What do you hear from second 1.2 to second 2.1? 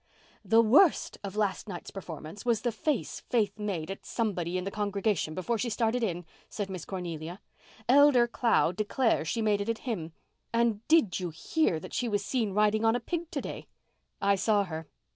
of last night's